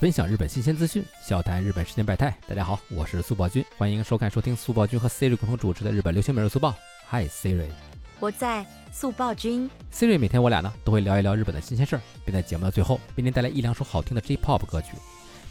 [0.00, 2.34] 分享日本新鲜资讯，笑谈日本事件百态。
[2.48, 6.74] 大家好，我是速报君，欢迎收看收听速报君和 Siri 共同主持的日本流行每日速报。
[7.10, 7.68] Hi Siri，
[8.18, 9.68] 我在速报君。
[9.92, 14.92] Siri 每天我俩呢都会聊一聊日本的新鲜事儿，并在节目的最后为您带来一两首好听的 J-pop 歌曲。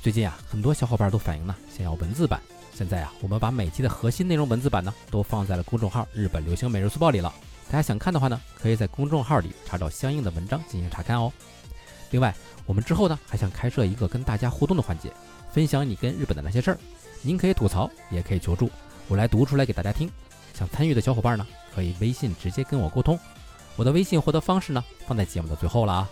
[0.02, 2.42] 最近啊，很多小伙伴都反映呢想要文字版，
[2.74, 7.32] 现在啊，我们把每期的核心内容文字版呢都放在了公众号“日本流行每日速报”里了。
[7.68, 11.32] 大家想看的话呢，可以在公众号里查找相应的文章进行查看哦。
[12.12, 12.34] 另外，
[12.66, 15.12] 我们之后呢还想开设一个跟大家互动的环节，
[15.52, 16.78] 分享你跟日本的那些事儿。
[17.22, 18.70] 您可以吐槽，也可以求助，
[19.08, 20.10] 我来读出来给大家听。
[20.54, 23.18] 想参与的小伙伴呢，可以微信直接跟我沟通。
[23.76, 26.10] 我的微信获得方式呢，放在节目的最后了啊。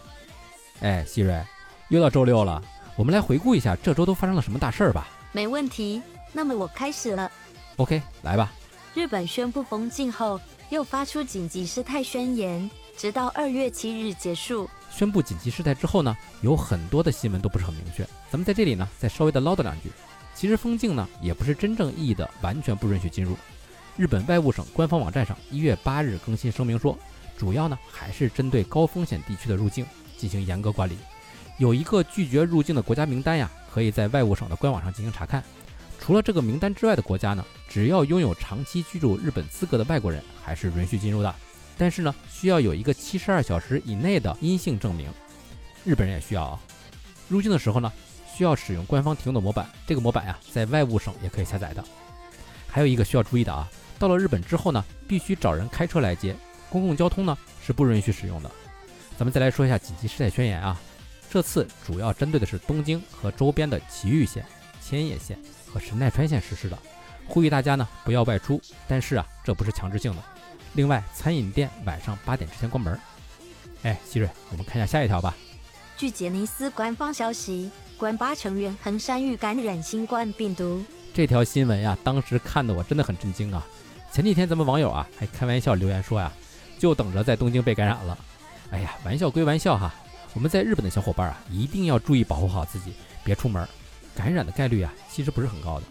[0.81, 1.43] 哎，希瑞，
[1.89, 2.61] 又到周六了，
[2.95, 5.07] 我们来回顾一下这周都发生了什么大事儿吧。
[5.31, 6.01] 没问题，
[6.31, 7.31] 那么我开始了。
[7.77, 8.51] OK，来吧。
[8.93, 14.69] 日本宣布封禁后，又发出紧急事态宣言，直到二月七日结束。
[14.97, 18.03] 宣布紧急事态之后呢，有很多的新闻都不是很明确。
[18.31, 19.91] 咱们在这里呢，再稍微的唠叨两句。
[20.33, 23.37] 其实封禁呢，也不是真正意义的完全不允许进入。
[23.95, 26.97] 日本外务省官方网站上一月八日更新声明说，
[27.37, 29.85] 主要呢还是针对高风险地区的入境
[30.17, 30.97] 进行严格管理。
[31.59, 35.43] 有一个拒绝入境的国家名单呀，可以在外务省的官网上进行查看。
[35.99, 41.35] 除了这个名单之外的国家呢，只要拥有长期居住日本资格的外国人，还是允许进入的。
[41.77, 45.09] 但是呢，需要有一个七十二小时以内的阴性证明。
[45.85, 46.59] 日本人也需要啊。
[47.29, 47.91] 入境的时候呢，
[48.33, 51.83] 需要使用官方提供的模板，这个模板呀，在外务省也可以下载的。
[52.67, 56.35] 还有一个需要注意的啊，到了日本之后呢，必须找人开车来接，
[56.69, 58.51] 公共交通呢是不允许使用的。
[59.17, 60.79] 咱们再来说一下紧急事态宣言啊，
[61.29, 64.45] 这次主要针对的是东京和周边的埼玉县、
[64.81, 65.37] 千叶县
[65.71, 66.77] 和神奈川县实施的，
[67.27, 70.23] 呼吁大家呢不要外出，但是啊，这不是强制性的。
[70.73, 72.99] 另外，餐饮店晚上八点之前关门。
[73.83, 75.35] 哎，希瑞，我们看一下下一条吧。
[75.97, 80.83] 据杰尼斯官方消息，关八成员横山裕感染新冠病毒。
[81.13, 83.65] 这条新闻呀，当时看的我真的很震惊啊！
[84.11, 86.31] 前几天咱们网友啊还开玩笑留言说呀，
[86.77, 88.17] 就等着在东京被感染了。
[88.69, 89.93] 哎呀，玩笑归玩笑哈，
[90.33, 93.67] 我们在日本的小伙伴啊，一定要注意保护好自己，别出门，
[94.15, 95.85] 感染的概率啊其实不是很高的。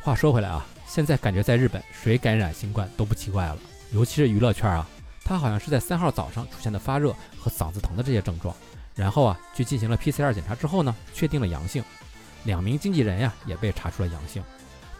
[0.00, 3.58] 话说回来啊，现在感觉在日本谁感染新冠都不奇怪了，
[3.92, 4.86] 尤其是娱乐圈啊，
[5.24, 8.54] 他好像是在三号早上出现的发热和嗓子疼的这些症状，
[8.94, 11.82] 然后啊去进行了 PCR 检查之后呢，确定了阳性。
[12.44, 14.42] 两名经纪人呀也被查出了阳性，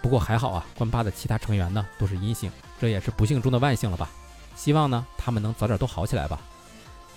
[0.03, 2.51] 不过还好啊，关八的其他成员呢都是阴性，
[2.81, 4.11] 这也是不幸中的万幸了吧？
[4.57, 6.41] 希望呢他们能早点都好起来吧。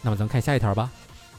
[0.02, 0.90] 那么咱们看下一条吧。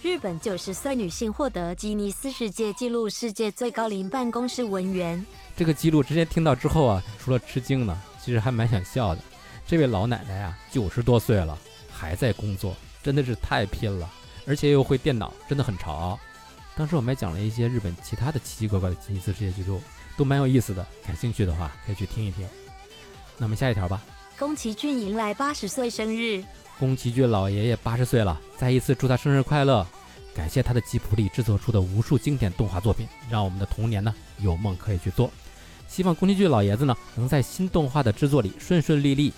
[0.03, 5.25] 日本九十岁女性获得吉尼斯世界纪录世界最高龄办公室文员。
[5.57, 9.23] 这个记录之前听到之后啊，除了吃惊呢，其实还蛮想笑的。
[9.67, 11.59] 这位老奶奶呀，九十多岁了
[11.91, 14.11] 还在工作，真的是太拼了，
[14.47, 16.19] 而且又会电脑，真的很潮。
[16.77, 19.81] 当时我们还讲了一些日本其他的奇奇怪怪的吉尼斯世界纪录，
[20.17, 20.87] 都蛮有意思的。
[21.07, 22.47] 感兴趣的话可以去听一听。
[23.39, 24.03] 那么下一条吧。
[24.39, 26.43] 宫崎骏迎来八十岁生日。
[26.79, 29.87] 宫崎骏老爷爷八十岁了，再一次祝他生日快乐！
[30.35, 35.31] 感谢他的吉卜力制作出的无数经典动画作品，让我们的童年呢有梦可以去做。
[35.87, 39.33] 希望宫崎骏老爷子呢能在新动画的制作里顺顺利利。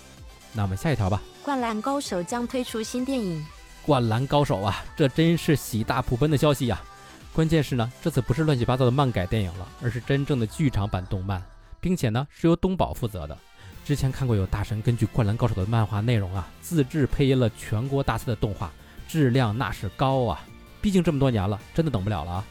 [0.55, 1.21] 那我们下一条吧。
[1.43, 3.45] 灌篮高手将推出新电影。
[3.85, 6.81] 灌篮高手啊，这真是喜大普奔的消息呀！
[7.33, 11.43] 关键是呢，这次不是乱七八糟的漫改电影了，而是真正的剧场版动漫，
[11.81, 13.37] 并且呢是由东宝负责的。
[13.83, 18.71] 之前看过有大神根据《灌篮高手》的漫画内容啊，自制配音了全国大赛的动画，
[19.07, 20.41] 质量那是高啊！
[20.81, 22.45] 毕竟这么多年了，真的等不了了啊！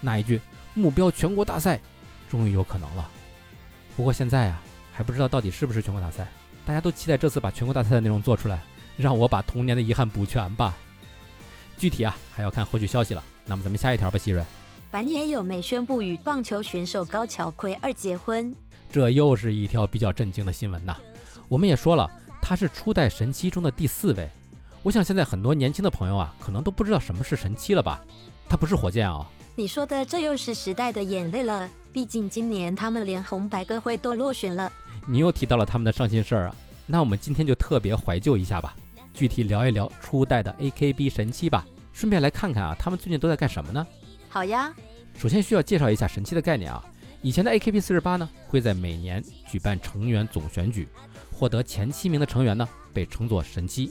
[0.00, 0.40] 那一句
[0.74, 1.78] 目标全国大赛，
[2.28, 3.08] 终于有可能了。
[3.96, 4.60] 不过现在啊，
[4.92, 6.26] 还不知道到底是不是全国大赛，
[6.64, 8.62] 大家都期待这次把全国大赛的内容做出来，
[8.96, 10.74] 让我把童年的遗憾补全吧。
[11.76, 13.24] 具体啊，还要看后续消息了。
[13.46, 14.44] 那么咱们下一条吧，希瑞。
[14.90, 18.54] 板野友美宣布与棒球选手高桥奎二结婚。
[18.92, 20.96] 这又是一条比较震惊的新闻呐！
[21.48, 22.10] 我们也说了，
[22.42, 24.28] 他是初代神七中的第四位。
[24.82, 28.00] 我想现在很多年轻的朋友啊，可能都不知道什么是神七了吧？
[28.48, 29.24] 他不是火箭哦！
[29.56, 31.68] 你说的这又是时代的眼泪了。
[31.92, 34.72] 毕竟今年他们连红白歌会都落选了。
[35.10, 36.54] 你又提到了他们的伤心事儿啊！
[36.86, 38.76] 那我们今天就特别怀旧一下吧，
[39.12, 41.66] 具体聊一聊初代的 AKB 神七吧。
[41.92, 43.84] 顺便来看看啊，他们最近都在干什么呢？
[44.28, 44.72] 好呀。
[45.18, 46.80] 首先需要介绍一下神七的概念啊。
[47.22, 50.86] 以前的 AKB 四十八呢，会在每年举办成员总选举，
[51.32, 53.90] 获得前七名的成员呢，被称作神七。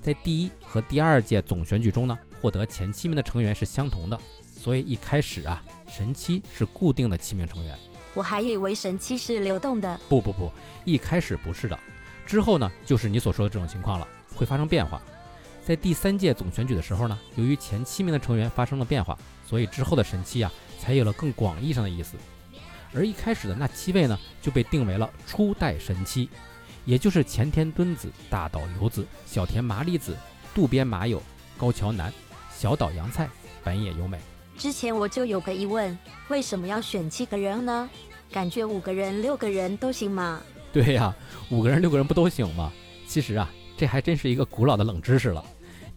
[0.00, 7.78] 在第一和第二届总选举中呢，获得前七名的成员是相同的，所以一开始啊，神七是固定的七名成员。
[8.14, 10.00] 我还以为神七是流动的。
[10.08, 10.50] 不不不，
[10.84, 11.78] 一开始不是的，
[12.24, 15.02] 之后呢，就是你所说的这种情况了，会发生变化。
[15.66, 22.16] 在第三届总选举的时候呢，由于前七名的成员发生了变化，所以之后的神七啊才有了更广义上的意思。
[22.94, 26.28] 而一开始的那七位呢，就被定为了初代神七，
[26.84, 30.16] 也就是前田敦子、大岛由子、小田麻里子、
[30.54, 31.20] 渡边麻友、
[31.58, 32.12] 高桥南、
[32.54, 33.28] 小岛洋菜、
[33.64, 34.18] 本野由美。
[34.56, 35.96] 之前我就有个疑问，
[36.28, 37.88] 为什么要选七个人呢？
[38.32, 40.40] 感觉五个人、六个人都行吗。
[40.72, 41.14] 对呀，
[41.50, 42.72] 五个人、六个人不都行吗？
[43.06, 45.44] 其实啊，这还真是一个古老的冷知识了。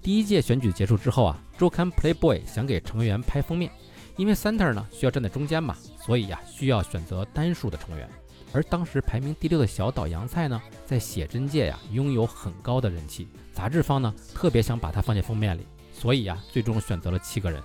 [0.01, 3.71] 第一届选举结束之后啊，周刊 Playboy 想给成员拍封面，
[4.15, 8.09] 因为 center 呢需要站在中间嘛，所以呀需要选择单数的成员。
[8.53, 17.61] 而当时排名第六的小岛洋菜呢，在写真界呀拥有很高的人气，杂志方呢特别想把它放进封面里，所以呀最终选择了七个人。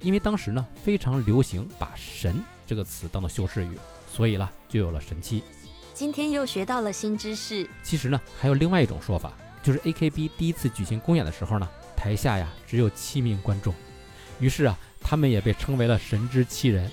[0.00, 3.78] 因为当时呢非常流行把“神”这个词当做修饰语，
[4.12, 5.42] 所以呢就有了神七。
[5.94, 7.68] 今天又学到了新知识。
[7.82, 9.32] 其实呢还有另外一种说法，
[9.62, 13.74] 就是 AKB 第一次举行公演的时候呢，台下呀只有七名观众，
[14.38, 16.90] 于是啊他们也被称为了神之七人。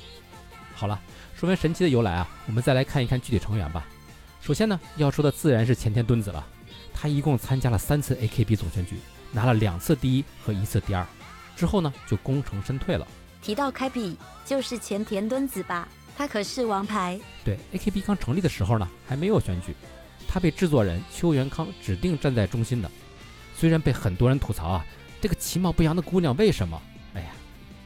[0.74, 1.00] 好了，
[1.36, 3.86] 说完神七的由来啊，我们再来看一看具体成员吧。
[4.42, 6.46] 首先呢要说的自然是前田敦子了，
[6.94, 8.98] 他一共参加了三次 AKB 总选举，
[9.32, 11.06] 拿了两次第一和一次第二。
[11.56, 13.08] 之后呢，就功成身退了。
[13.42, 15.88] 提到开比，就是前田敦子吧？
[16.16, 17.20] 他可是王牌。
[17.44, 19.76] 对，AKB 刚成立的时候呢，还没有选举，
[20.28, 22.90] 他被制作人邱元康指定站在中心的。
[23.56, 24.86] 虽然被很多人吐槽啊，
[25.20, 26.82] 这个其貌不扬的姑娘为什么？
[27.14, 27.28] 哎呀，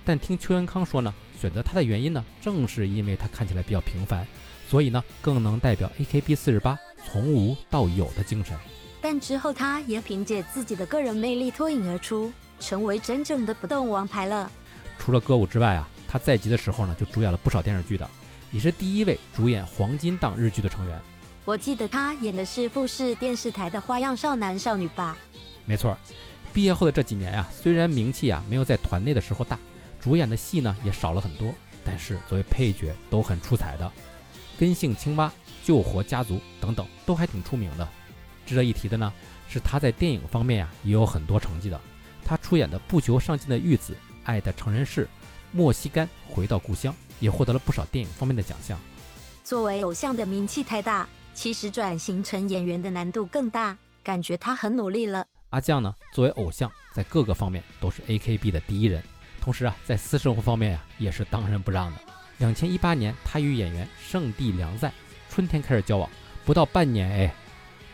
[0.06, 4.28] 但听邱元康说呢，选择她的原因呢，正是因为她看起来比较平凡，
[4.70, 8.56] 所以呢，更能代表 AKB 四十八从无到有的精神。
[9.02, 12.32] 但之后，她也凭借自己的个人魅力脱颖而出。
[12.60, 14.52] 成为真正的不动王牌了。
[14.98, 18.10] 除了歌舞之外啊，他在籍的时候呢，就主演了不少电视剧的，
[18.52, 21.00] 也是第一位主演黄金档日剧的成员。
[21.46, 25.16] 我记得他演的是富士电视台的花样少男少女吧？
[25.66, 25.98] 没错。
[26.54, 29.60] 毕业后的这几年啊，虽然名气啊没有在团内的时候大，
[30.02, 31.54] 主演的戏呢也少了很多，
[31.86, 33.86] 但是作为配角都很出彩的，
[34.60, 35.28] 《根性青蛙》
[35.64, 37.88] 《救活家族》等等都还挺出名的。
[38.46, 39.14] 值得一提的呢，
[39.48, 41.80] 是他在电影方面呀也有很多成绩的。
[42.28, 43.94] 他出演的《不求上进的玉子》
[44.26, 45.06] 《爱的成人式》
[45.54, 48.78] 《莫西干回到故乡》也获得了不少电影方面的奖项。
[49.46, 53.78] 作为偶像的名气太大，其实转型成演员的难度更大。
[54.04, 55.26] 感觉他很努力了。
[55.52, 59.02] 阿酱呢，作为偶像，在各个方面都是 AKB 的第一人，
[59.40, 62.02] 同时啊，在私生活方面呀，也是当仁不让的。
[62.40, 64.92] 两千一八年，他与演员圣地良在
[65.30, 66.10] 春天开始交往，
[66.46, 67.34] 不到半年，哎，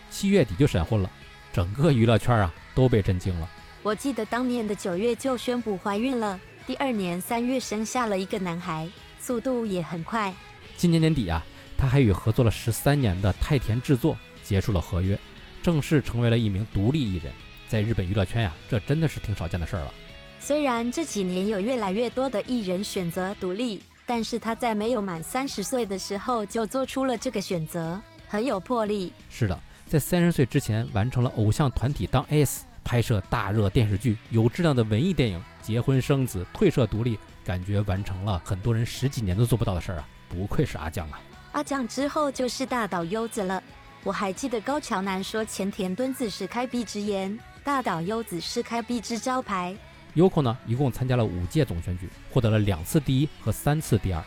[0.10, 1.10] 七月底就闪婚了，
[1.52, 3.48] 整个娱乐圈啊都被震惊了。
[3.84, 8.88] 我记得当年的九月就宣布怀孕了，第二年三月生下了一个男孩，
[9.20, 10.34] 速度也很快。
[10.78, 11.44] 今年年底啊，
[11.78, 15.20] 他还与合作了十三年的太田制作结束了合约，
[15.62, 17.34] 正式成为了一名独立艺人。
[17.68, 19.94] 在日本娱乐圈呀，这真的是挺少见的事儿了。
[20.40, 29.12] 虽然这几年有越来越多的艺人选择独立，但是他在没有满三十岁的时候就做出了这个选择，很有魄力。
[29.30, 32.64] 是的，在三十岁之前完成了偶像团体当 S。
[32.84, 40.08] 拍摄大热电视剧、有质量的文艺电影、结婚生子、退社独立，感觉完成了很多人十几年都做不到的事儿啊！
[40.28, 41.22] 不愧是阿酱啊！
[41.54, 43.62] 阿酱之后就是大岛优子了。
[44.04, 49.76] 我还记得高桥南说前田敦子是开闭之言，大岛优子是开闭之招牌。
[50.16, 54.24] Yoko 呢，一共参加了五届总选举，获得了两次第一和三次第二。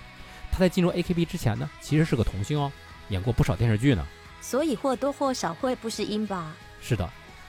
[0.50, 2.73] 他在进入 AKB 之前呢，其实是个童星哦，
[3.11, 4.04] 演过不少电视剧呢。
[4.40, 6.54] 所以或多或少会不是音吧？
[6.81, 7.09] 是的。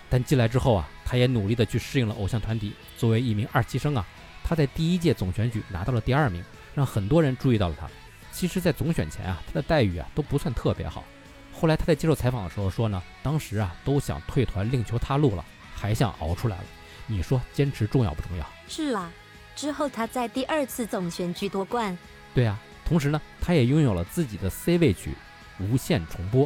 [0.10, 2.74] 但进来之后啊，他也努力的去适应了偶像团体。
[2.98, 4.06] 作为一名二期生啊，
[4.44, 6.44] 他在第一届总选举拿到了第二名，
[6.76, 7.90] 让很多人注意到了他。
[8.34, 11.06] 其实，在总选前啊，他的待遇啊都不算特别好。
[11.54, 16.64] 后来他在接受采访的时候说呢，当时啊都想退团另求他路了，还想熬出来了。
[17.06, 18.46] 你说坚持重要不重要？
[18.68, 19.10] 是啊。
[19.56, 21.98] 之后他在第二次总选举夺冠。
[22.36, 22.60] 对啊。
[22.86, 25.12] 同时呢，他也拥有了自己的 C 位曲
[25.64, 26.46] 《无限重播》。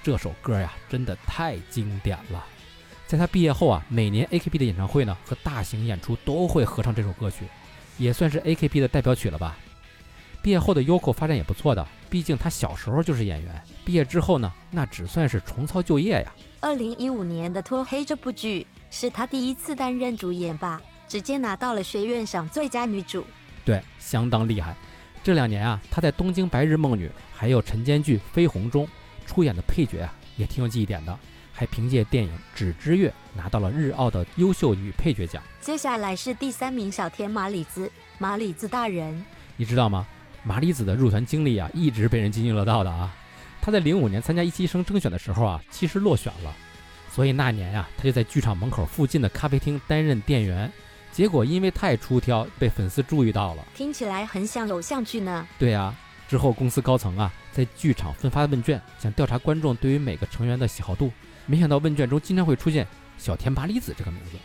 [0.00, 2.46] 这首歌呀，真的太经典了。
[3.06, 7.44] 在他毕业后啊，每年 AKB 的演唱会呢和大型演出都会合唱这首歌曲，
[7.98, 9.56] 也算是 AKB 的代表曲了吧。
[10.42, 16.32] 毕业后的 Yoko 发展也不错的，毕竟他小时候就是演员，毕业之后呢，那只算是重操旧业呀。
[16.60, 23.24] 二零一五年的《脱黑》这部剧是他第一次担任主演吧，直接拿到了学院赏最佳女主，
[23.64, 24.76] 对，相当厉害。
[25.22, 28.88] 这两年啊，他在《东京白日梦女》还有晨间剧《绯红》中
[29.26, 31.16] 出演的配角啊，也挺有记忆点的。
[31.56, 35.42] 还凭借电影《纸之月》拿到了日奥的优秀女配角奖。
[35.58, 39.24] 接下来是第三名小田麻里子，麻里子大人，
[39.56, 40.06] 你知道吗？
[40.42, 43.10] 麻里子的入团经历啊，一直被人津津乐道的啊。
[43.62, 46.54] 他在零五年参加一期生征选的时候啊，其实落选了，
[47.10, 50.70] 所以那年呀，他就在剧场门口附近的咖啡厅担任店员，
[51.10, 53.64] 结果因为太出挑，被粉丝注意到了。
[53.74, 55.48] 听起来很像偶像剧呢。
[55.58, 55.92] 对啊，
[56.28, 61.10] 之后公司高层啊，在剧场分发问卷，想调查观众对于每个成员的喜好度。
[61.46, 62.86] 没想到问卷中经常会出现
[63.18, 64.36] 小田麻里子这个名字，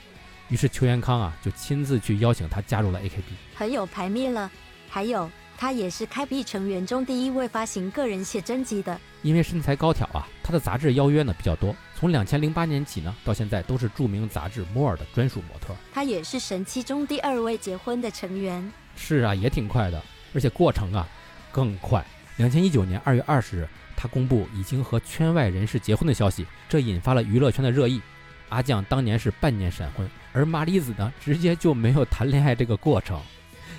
[0.49, 3.23] 于是邱元康啊就亲自去邀请他加入了 AKB，
[3.55, 4.49] 很有排面了。
[4.87, 8.99] 还有，他也是开 B 成员中第一位发行个人写真集的。
[9.23, 11.75] 因为身材高挑啊，他的杂志邀约呢比较多。
[11.95, 15.75] 从两千零八年起呢，到现在都是著名杂志《摩尔》的专属模特。
[15.93, 18.71] 他也是神七中第二位结婚的成员。
[18.95, 20.01] 是啊，也挺快的，
[20.33, 21.07] 而且过程啊
[21.51, 22.05] 更快。
[22.37, 23.67] 两千一九年二月二十日。
[23.95, 28.01] 他公布已经和圈外人士结婚的消息，这引发了娱乐圈的热议。
[28.49, 33.17] 阿酱当年是半年闪婚，而麻里子呢，直接就没有谈恋爱这个过程，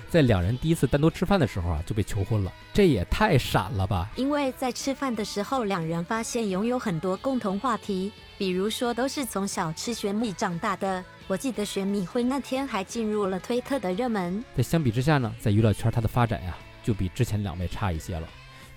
[0.09, 4.09] 在两人第一次单独吃饭的时候啊，就被求婚了，这也太闪了吧！
[4.15, 11.03] 因为在吃饭的时候，两人发现拥有很多共同话题，比如说都是从小吃玄米长大的。
[11.27, 14.43] 我记得玄米会那天还进入了推特的热门。
[14.57, 18.27] 在相比之下呢，在娱乐圈他的发展呀，就比之前两位差一些了。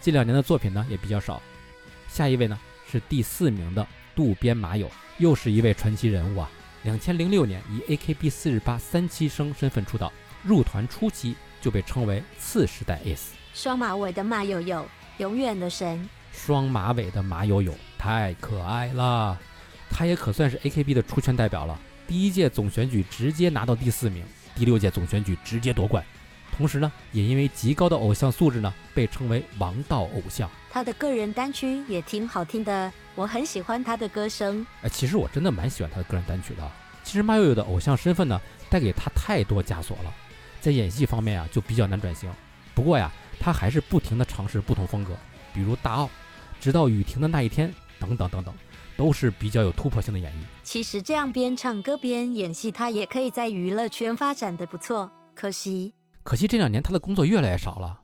[0.06, 1.42] 近两年的作品呢也比较少。
[2.06, 2.56] 下一位呢
[2.88, 3.84] 是第四名的
[4.14, 6.48] 渡边麻友，又是一位传奇人物啊。
[6.84, 10.12] 两千零六年以 AKB 四十八三期生身份出道，
[10.44, 13.30] 入团初期就被称为次时代 ace。
[13.52, 14.86] 双马尾的马友友，
[15.18, 16.08] 永远的神。
[16.30, 19.36] 双马尾的马友友太可爱了，
[19.90, 21.76] 他也可算是 AKB 的出圈代表了。
[22.06, 26.04] 第一届总选举直接拿到第四名，第六届总选举直接夺冠。
[26.56, 30.50] 同时呢，也因为极高的偶像素质呢，被称为王道偶像。
[30.70, 34.66] 他的个人单曲也挺好听的，我很喜欢他的歌声。
[34.82, 36.70] 哎，其实我真的蛮喜欢他的个人单曲的。
[37.04, 40.12] 其实马友友的偶像身份呢，带给他太多枷锁了，
[40.60, 42.30] 在演戏方面啊，就比较难转型。
[42.74, 45.14] 不过呀，他还是不停的尝试不同风格，
[45.52, 46.10] 比如大奥，
[46.60, 48.54] 直到雨停的那一天，等等等等，
[48.96, 50.36] 都是比较有突破性的演绎。
[50.62, 55.10] 其实这样边唱歌边演戏，他也可以在娱乐圈发展的不错。
[55.34, 55.92] 可惜。
[56.26, 58.00] 可惜这两年他的工作越来越少了，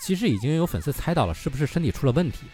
[0.00, 2.46] 其实已经有粉丝猜到了是不是身体出了问题，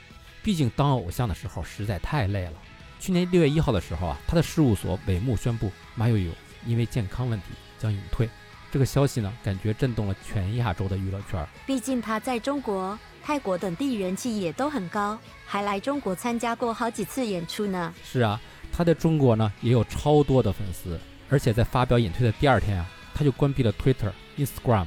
[0.43, 2.55] 毕竟当偶像的时候实在太累了。
[2.99, 6.33] 去年六月一号的时候啊，他的事务所尾木宣布马友友
[6.65, 7.49] 因为健康问题
[7.79, 8.31] 将隐退，
[8.73, 11.47] 这个消息呢，感觉震动了全亚洲的娱乐圈。
[11.67, 17.93] 毕竟他在中国、泰国等地人气也都很高，还来中国参加过好几次演出呢。
[18.03, 18.41] 是啊，
[18.73, 20.99] 他在中国呢也有超多的粉丝，
[21.29, 24.87] 而且在发表隐退的第二天啊，他就关闭了 Twitter、Instagram。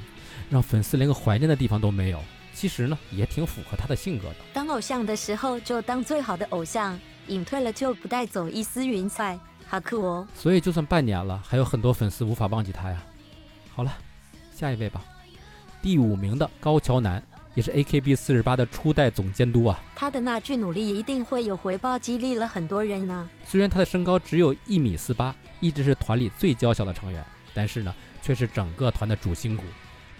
[0.53, 2.19] 让粉丝连个怀念的地方都没有，
[2.53, 4.35] 其实呢也挺符合他的性格的。
[4.53, 10.27] 当偶像的时候就当最好的偶像，隐退了就不带走一丝云彩，好酷哦！
[10.35, 13.03] 所以就算半年了，还有很多粉丝无法忘记他呀。
[13.73, 13.91] 好了，
[14.55, 15.01] 下一位吧，
[15.81, 17.23] 第五名的高桥南，
[17.55, 19.81] 也是 AKB 四十八的初代总监督啊。
[19.95, 23.27] 他的那句努力一定会有回报，激励了很多人呢。
[23.43, 27.91] 虽然他的身高只有一米四八，一直是团里最娇小的成员，但是呢，
[28.21, 29.63] 却是整个团的主心骨。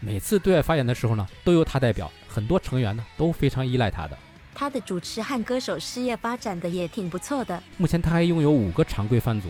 [0.06, 4.18] 每次对外发言的时候呢，都由他代表，很多成员呢都非常依赖他的。
[4.54, 7.64] 他的主持和歌手事业发展的也挺不错的。
[7.78, 9.48] 目前他还拥有五个常规番组，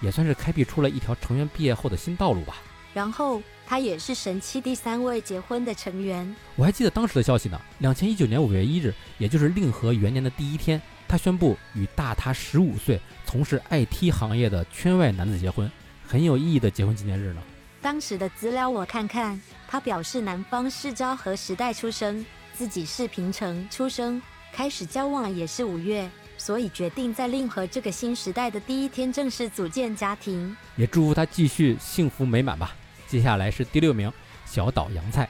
[0.00, 2.54] 也算是开辟出了一条成员毕业后的新道路吧。
[2.94, 6.34] 然后他也是神七第三位结婚的成员。
[6.54, 15.70] 我还记得当时的消息呢，两千一九年五月一日，也就是令和元年的第一天，他宣布与大他十五岁、从事 IT 行业的圈外男子结婚，
[16.06, 17.42] 很有意义的结婚纪念日呢。
[17.82, 24.20] 当时的资料我看看，他表示男方是昭和时代出生，自己是平成出生，
[24.52, 30.54] 开始交往也是五月，所以决定在令和这个新时代的第一天正式组建家庭。
[30.76, 32.76] 也祝福他继续幸福美满吧。
[33.06, 34.12] 接下来是第六名
[34.44, 35.26] 小岛洋菜，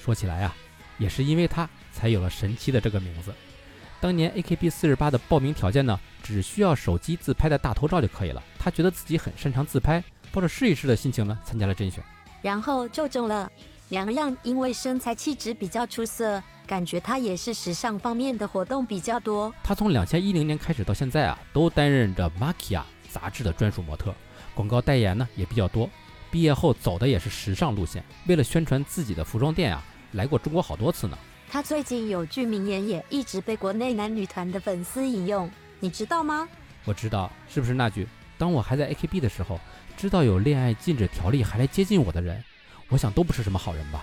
[0.00, 0.54] 说起来啊，
[0.96, 3.34] 也是因为他才有了神七的这个名字。
[4.00, 8.40] 当年 AKB 四十八的报名条件呢，只需要手机自拍的大头照就可以了。
[8.60, 10.02] 他觉得自己很擅长自拍。
[10.32, 12.02] 抱着试一试的心情呢，参加了甄选，
[12.42, 13.50] 然后就中了。
[13.88, 19.52] 梁亮因为身材气质比较出色，感觉他也是时尚方面的活动比较多。
[19.64, 22.78] 他从两千一零年开始到现在啊，都担任着《Makia》
[23.10, 24.14] 杂志的专属模特，
[24.54, 25.90] 广告代言呢也比较多。
[26.30, 29.82] 毕业后走的也是时尚路线，为了宣传自己的服装店啊，
[30.12, 31.18] 来过中国好多次呢。
[31.50, 36.48] 他最近有句名言也一直被国内男女团的粉丝引用，你知道吗？
[36.84, 38.06] 我知道，是不是那句
[38.40, 39.60] “当我还在 AKB 的时候”。
[39.96, 42.42] 知道有恋爱禁止条例还来接近我的人，
[42.88, 44.02] 我想都不是什么好人吧。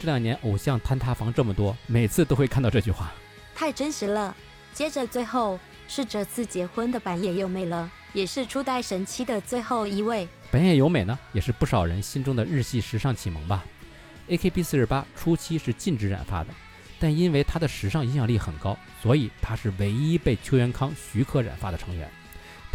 [0.00, 3.12] 这两年偶像坍塌房这么多，每次都会看到这句话，
[3.54, 4.34] 太真实了。
[4.74, 5.56] 接着最后
[5.86, 10.26] 是这次结婚的板野优美了，也是初代神七的最后一位。
[10.50, 13.64] 板野优美呢，也是不少人心中的日系时尚启蒙吧。
[14.28, 16.50] AKB 四十八初期是禁止染发的，
[16.98, 22.10] 但因为她的时尚影响力很高，所以她是唯一被邱元康许可染发的成员。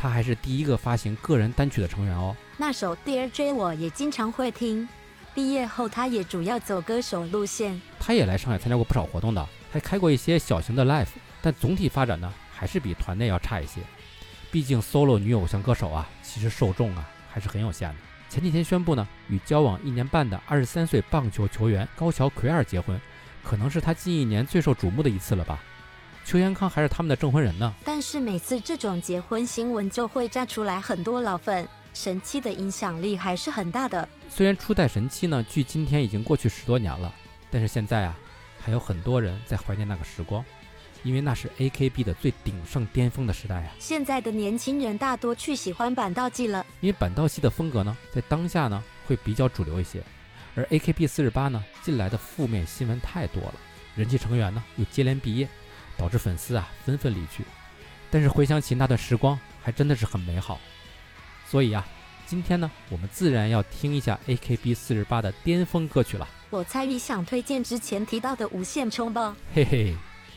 [0.04, 2.36] 他还是第一个发行个人单曲的成员哦。
[2.58, 4.86] 那首《Dear J》我也经常会听。
[5.34, 7.82] 毕业后，他也主要走歌手路线。
[8.02, 11.08] 他也来上海参加过不少活动的，还开过一些小型的 live。
[11.42, 13.80] 但总体发展呢，还是比团内要差一些。
[14.52, 17.96] 毕竟 solo 女偶像歌手啊，其实受众啊还是很有限的。
[18.28, 23.00] 前几天宣布呢，与交往一年半的二十三岁棒球球员高桥奎二结婚，
[23.42, 25.64] 可能是他近一年最受瞩目的一次了吧。
[26.26, 27.74] 邱延康还是他们的证婚人呢。
[27.84, 31.68] 但是每次这种结婚新闻就会炸出来很多老粉。
[31.94, 34.10] 神七的影响力还是很大的。
[34.28, 37.14] 虽然初代神七呢，距今天已经过去十多年了，
[37.52, 38.18] 但是现在啊，
[38.60, 40.44] 还有很多人在怀念那个时光，
[41.04, 43.72] 因为那是 AKB 的最鼎盛巅峰的时代啊。
[43.78, 50.02] 现在的年轻人大多去喜欢板道系了，因为板道系的风格呢，在当下呢会比较主流一些，
[50.56, 53.54] 而 AKB 四十八呢，近来的负面新闻太多了，
[53.96, 55.48] 人气成员呢又接连毕业，
[56.04, 57.46] 导致粉丝啊纷纷离去。
[58.12, 60.60] 但是回想起那段时光，还真的是很美好。
[61.48, 61.88] 所以啊，
[62.26, 66.28] 今天呢，我们自然要听一下 AKB 四十八的巅峰歌曲了。
[66.50, 69.34] 我猜你想推荐之前提到的《无限冲吧？
[69.56, 69.96] 嘿嘿，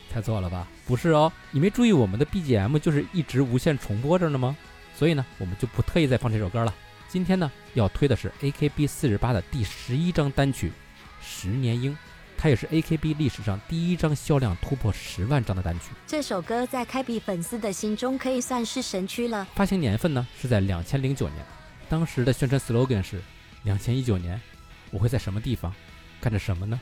[0.09, 0.65] 猜错了吧？
[0.85, 4.55] 不是哦，你没注意我们的 BGM 就是一直无限重播着呢吗？
[4.95, 6.73] 所以呢，我们就不特意再放这首歌了。
[7.09, 10.69] 今天呢，要推的是 AKB 四十八的第十一张单曲
[11.21, 11.91] 《十年鹰》。
[12.37, 15.87] 它也是 AKB 历史上第一张销量突破十万张的单曲。
[16.05, 19.47] 这首歌在开比粉丝的心中可以算是神曲了。
[19.55, 21.43] 发行年份呢是在两千零九年，
[21.89, 23.19] 当时的宣传 slogan 是
[23.65, 24.39] “两千一九年，
[24.91, 25.73] 我会在什么地方
[26.21, 26.79] 干着什么呢？”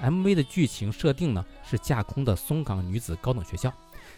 [0.00, 3.72] MV 的剧情设定呢是架空的松冈女子高等学校，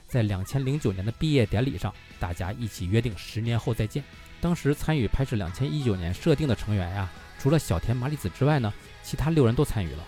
[0.07, 4.05] 在两千零九年的毕业典礼上，大家一起约定十年后再见。
[4.41, 8.73] 当时参与拍摄两千一九年设定的成员呀，除了小田麻里子之外呢，
[9.03, 10.05] 其他六人都参与了。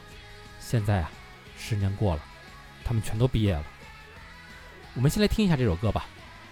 [0.68, 1.11] 现在啊，
[1.56, 2.23] 十年过了，
[2.85, 3.64] 他们全都毕业了。
[4.94, 6.06] 我们先来听一下这首歌吧。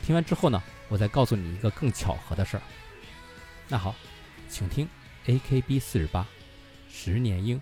[0.04, 2.62] 听完之后呢，我再告诉你一个更巧合的事儿。
[3.66, 3.92] 那好，
[4.48, 4.88] 请听
[5.26, 6.22] AKB 四十八
[6.88, 7.58] 《十年鹰》。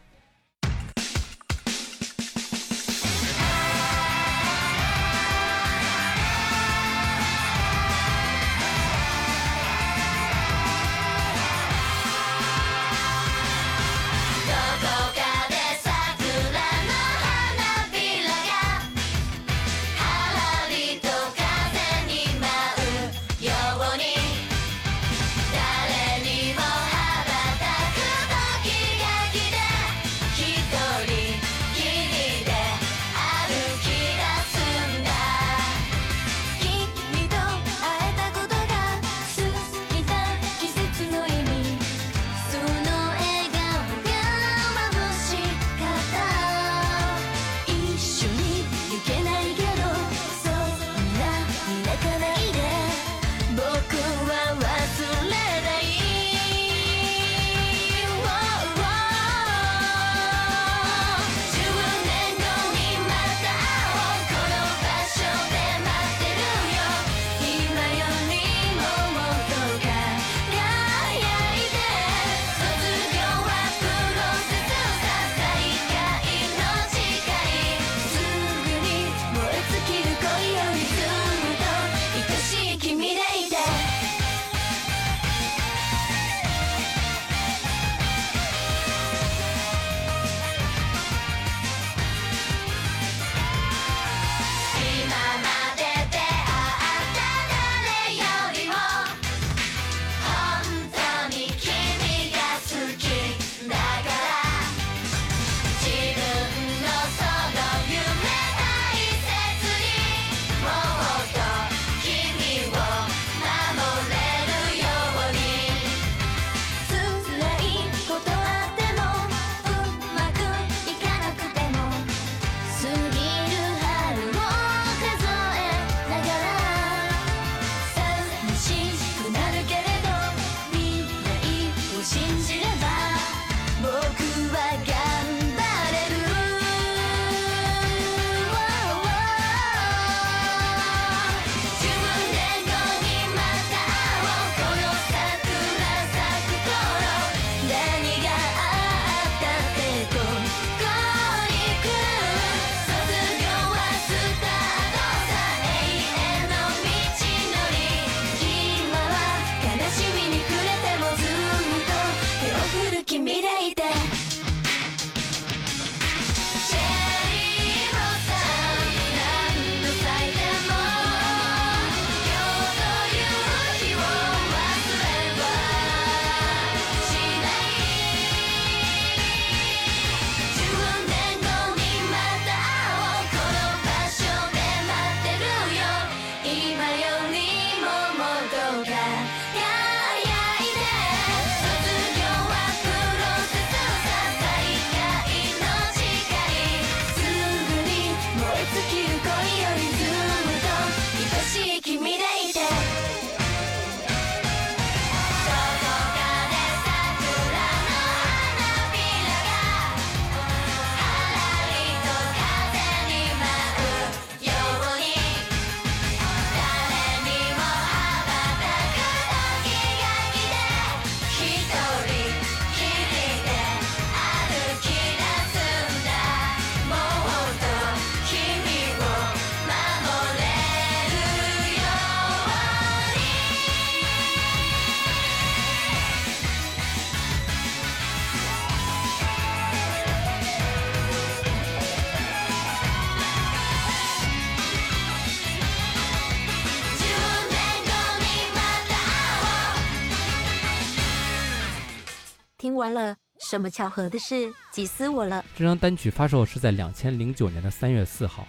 [252.82, 255.44] 完了，什么巧合的事，急死我了。
[255.56, 258.44] 这张单曲发售是在两千零九年的三月四号，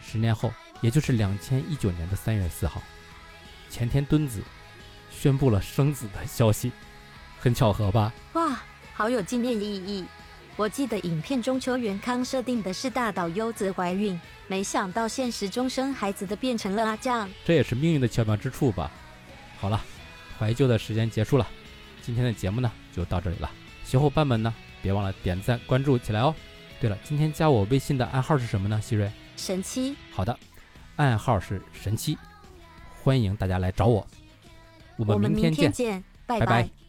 [0.00, 2.80] 十年后，也就是两千一九年的三月四号，
[3.68, 4.40] 前田敦子
[5.10, 6.70] 宣布了生子的消息，
[7.40, 8.12] 很巧合吧？
[8.34, 10.04] 哇，好有纪念意义。
[10.54, 18.88] 我记得影片中秋元康设定的是大岛优子怀孕，没想到现实中生孩子的变成了阿酱，这也是命运的巧妙之处吧。
[19.58, 19.84] 好了，
[20.38, 21.44] 怀旧的时间结束了，
[22.02, 23.50] 今天的节目呢就到这里了。
[23.84, 26.34] 小伙伴们呢，别忘了点赞关注起来哦。
[26.80, 28.80] 对了，今天加我微信的暗号是什么呢？
[28.80, 29.94] 希瑞，神七。
[30.10, 30.36] 好的，
[30.96, 32.18] 暗号是神七，
[33.02, 34.06] 欢迎大家来找我。
[34.96, 36.83] 我们明天见，拜拜。